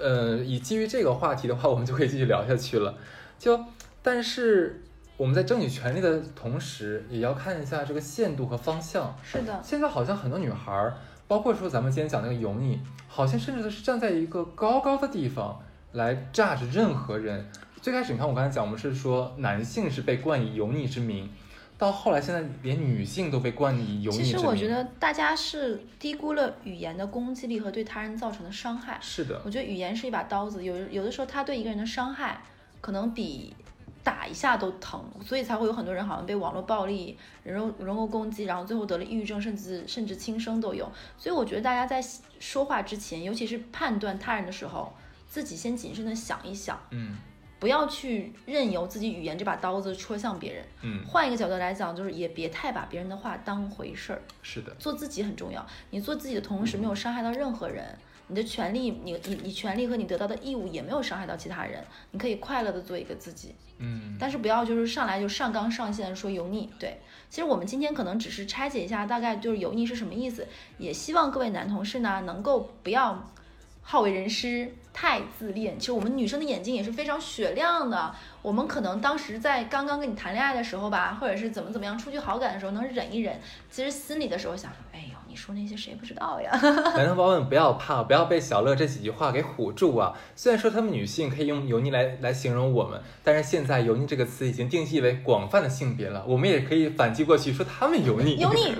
[0.00, 2.94] 呃，以基于这个话题的话，我们就可以继续聊下去了。
[3.38, 3.58] 就，
[4.02, 4.82] 但是
[5.16, 9.16] 我们在争取权利的同时，也要看一下这个限度和方向。
[9.22, 10.94] 是的，现在好像很多女孩儿，
[11.28, 15.60] 包括说咱们今天讲那个油腻，好像甚至都是站在一个高高的地方
[15.92, 17.50] 来 judge 任何人。
[17.80, 21.30] 最开始你看我刚才讲，我们是说男性是被冠以油腻之名。
[21.78, 28.98] 到后来，现在连女性都被冠以油腻其实我觉得大家是低估了语言的攻击力和对他人造成的伤害。
[29.02, 32.40] 是的，我觉得语言是一把刀子，有有的时候他对一个人的伤害
[32.80, 33.54] 可能比
[34.02, 40.90] 打一下都疼，所以才会有很多人好像被网络暴力、人肉人肉攻击，然后最后得了抑郁症，甚至甚至轻生都有。
[41.18, 42.02] 所以我觉得大家在
[42.40, 44.94] 说话之前，尤其是判断他人的时候，
[45.28, 46.80] 自己先谨慎的想一想。
[46.90, 47.18] 嗯。
[47.58, 50.64] 不要去任由自己语言这把刀子戳向别人。
[50.82, 54.22] 嗯，换一个角度来讲，就是也别太把别人的话当回事儿。
[54.42, 55.66] 是的，做自己很重要。
[55.90, 57.98] 你做自己的同时，没有伤害到任何人，
[58.28, 63.54] 你的权利，你你你权利和你得到的义务也没有伤害到其他人，你可以快乐的做一个自己。
[63.78, 66.70] 嗯，但是不要就是上来就上纲上线说油腻。
[66.78, 66.98] 对，
[67.30, 70.46] 其实我们今天可能只是拆解一下，大概就是油腻是什么意思。
[70.78, 73.32] 也希望各位男同事呢，能够不要
[73.80, 74.74] 好为人师。
[74.98, 78.14] 太自恋，其实我们女生的眼睛也是非常雪亮的。
[78.46, 83.36] 我们可能当时在刚刚跟你谈恋爱的时候吧，或者是怎么怎么样，出去好感的时候能忍一忍，
[83.68, 86.56] 其实心里的时候想，哎呦，你说那些谁不知道呀？
[86.96, 90.16] 男同胞们不要怕，不要被小乐这几句话给唬住啊！
[90.36, 98.36] 虽然说他们女性可以用油腻来来形容我们，但是现在油腻这个词已经定义为广泛的性别了，我们也可以反击过去说他们油腻。
[98.36, 98.72] 油腻。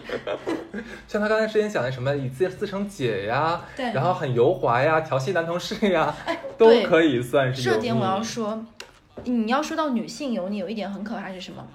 [1.08, 6.14] 像他刚才之前讲的什么以自自称姐呀，对，然后很油滑呀，调戏男同事呀。
[6.24, 7.62] 哎，都可以算是。
[7.62, 8.64] 这点我要说，
[9.24, 11.66] 你要说到女性油腻，有一点很可怕是什么？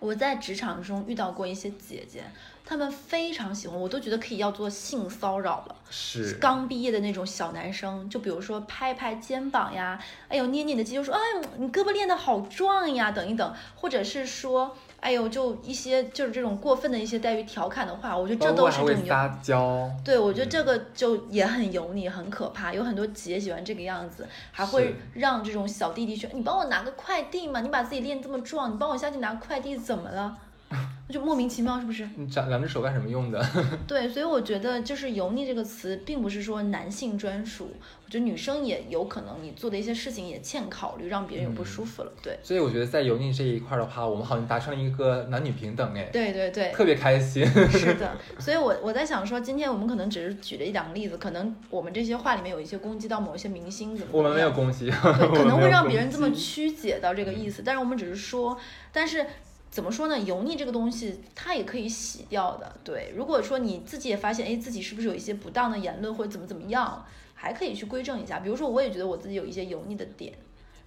[0.00, 2.24] 我在职场中遇到过一些姐姐，
[2.64, 5.76] 她们非常喜欢，我都觉得可以要做性骚扰了。
[5.88, 9.98] 是刚毕业的那种小男生，就比如说拍拍肩膀呀，
[10.28, 11.20] 哎呦捏捏你的肌肉，说哎
[11.56, 14.76] 你胳膊练得好壮呀，等一等，或者是说。
[15.04, 19.90] 哎呦，就一些就是这种过分的一些带于调侃的话，我觉得这都是这种撒娇。
[20.02, 22.72] 对，我觉得这个就也很油腻，很可怕。
[22.72, 30.38] 有很多姐喜欢这个样子，还会让这种小弟弟去：“你帮我拿个快递嘛，你把自己练这么壮，你帮我下去拿快递怎么了？”
[31.08, 32.08] 就莫名其妙，是不是？
[32.16, 33.44] 你长两只手干什么用的？
[33.86, 37.70] 对，所以我觉得就是“油腻”这个词，并不是说男性专属，
[38.04, 42.12] 我觉得女生也有可能，你做的一些事情也欠考虑，让别人有不舒服了。
[42.22, 42.38] 对。
[42.42, 46.04] 所以我觉得在油腻这一块的话，我们好像达成了一个男女平等，哎。
[46.12, 46.72] 对对对。
[46.72, 47.44] 特别开心。
[47.70, 54.12] 是的，所以我我在想说，今天我们可能只是举了一两个例子，可能我们这些话里面有一些攻击到某一些明星，怎么？
[54.12, 54.86] 我们没有攻击。
[54.90, 58.58] 对，可能会让别人这么曲解到这个意思，但是我们只是说，
[58.90, 59.26] 但是。
[59.74, 60.16] 怎么说呢？
[60.20, 62.76] 油腻这个东西，它也可以洗掉的。
[62.84, 67.04] 对，如果说你自己也发现，哎，自己是不是有一些不当的言论或者怎么怎么样，
[67.34, 68.38] 还可以去规正一下。
[68.38, 70.32] 比如说，我也觉得我自己有一些油腻的点，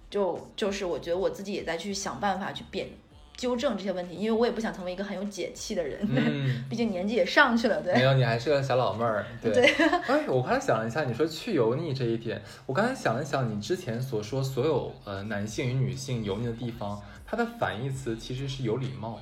[0.08, 2.88] 就就是我觉得我自己也在去想办法去变
[3.36, 6.00] 纠正这些问题，因为我也不想成为一个很有解气的人。
[6.08, 7.82] 嗯， 毕竟年纪也上去了。
[7.82, 9.26] 对，没有，你还是个小老妹儿。
[9.44, 9.66] 对。
[10.06, 16.98] 哎，我刚才想了一下，你说去油腻这一点，我刚才想了想，你之前所说所有呃男性与女性油腻的地方。
[17.30, 19.20] 它的反义词其实是有礼貌，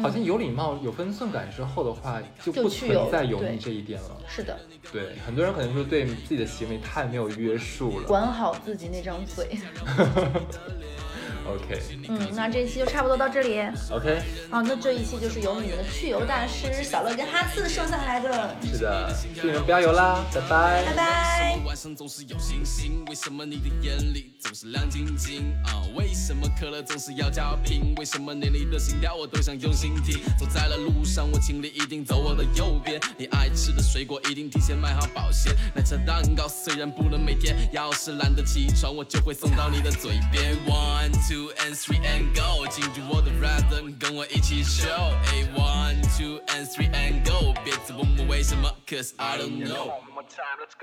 [0.00, 4.16] 好像有礼貌、有分寸感之后的话，就不存在油腻这一点了。
[4.28, 4.56] 是的，
[4.92, 9.58] 对，很多人可能说对自己的行为太没有约束了，管好自己那张嘴。
[11.48, 13.58] OK，嗯，那这一期就差不多到这里。
[13.90, 14.20] OK，
[14.50, 18.54] 好，那这一期就是由你们的去油大师小乐跟哈次剩下来的。
[18.62, 21.58] 是的，祝你们不要油啦，拜拜，拜拜。
[21.64, 25.54] 晚上总是有星星，为什么你的眼里总是亮晶晶？
[25.64, 27.94] 啊，为什么可乐总是要加冰？
[27.96, 30.20] 为什么连你的心跳我都想用心听？
[30.38, 33.00] 走在了路上，我请你一定走我的右边。
[33.16, 35.54] 你爱吃的水果一定提前买好保鲜。
[35.74, 40.56] 奶茶蛋糕虽然不能每天，要是懒得起床，我就会送到你的嘴边。
[40.66, 41.37] One two。
[41.37, 49.91] two and three and go，进入我的 rhythm，跟我一起 show。A one two and three and go，别再问我为什么，cause I don't know。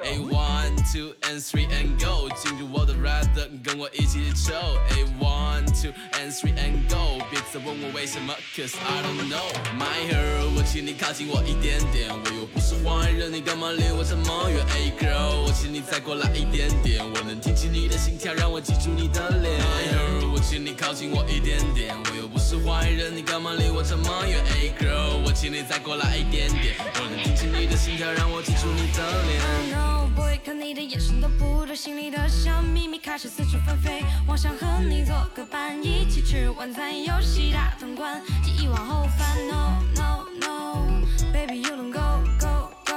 [0.03, 4.77] A one two and three and go，进入我的 rhythm，跟我一起 show。
[4.89, 19.61] A one two and three and go，别再问我为什么，Cause I don't know，My girl，我请你靠近我一点点，我又不是坏人，你干嘛离我这么远？Hey girl，我请你再过来一点点，我能听清你的心跳，让我记住你的脸。
[19.61, 29.34] My girl，我请你靠近我一点点，我又不是坏人，你干嘛离我这么远？Hey girl，我请你再过来一点点，我能听清你的心跳，让我记住你的脸。
[29.71, 34.03] No boy，看你的眼神都不对，心里的小秘密开始四处纷飞。
[34.27, 39.47] 我想和你做个伴，一起吃晚餐，游戏大通关，记忆往后翻。
[39.47, 41.99] No no no，baby you don't go
[42.39, 42.93] go go，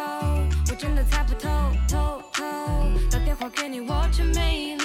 [0.70, 1.48] 我真的猜不透
[1.88, 2.44] 透透。
[3.10, 4.76] 打电话给你我却没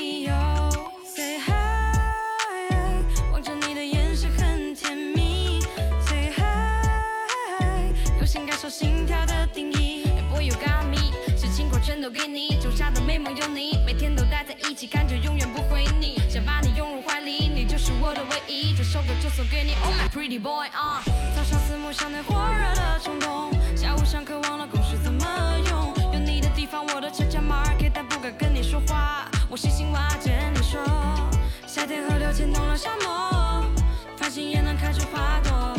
[11.93, 18.73] 全都给你，种下的美梦有你，每天都待在一起，感觉永远不会腻，想把你拥入怀里，你就是我的唯一。
[18.75, 21.03] 这首歌就送给你，Oh my pretty boy 啊！
[21.35, 25.23] 早上四目相对火热的冲动，下午上课忘了公式怎么
[25.69, 30.81] 用，有你的地方我都悄悄 mark，但不敢跟你说话，我细心挖掘你说，
[31.67, 33.63] 夏天河流牵动了沙漠，
[34.17, 35.77] 繁星也能开出花朵，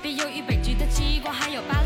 [0.00, 1.82] 别犹豫北极的极光，还有巴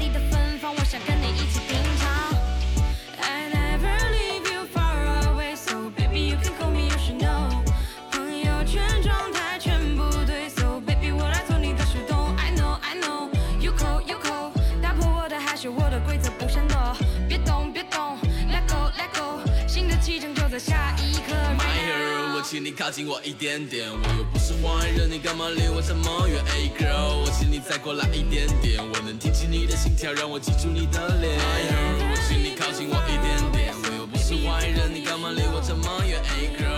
[20.58, 31.38] 下一刻 my girl 我请你靠近我一点点我又不是坏人你干嘛离我这么远？Hey girl 我请你再过来一点点我能听清你的心跳让我记住你的脸。
[31.38, 36.77] My girl 我请你靠近我一点点我又不是坏人你干嘛离我这么远？Hey girl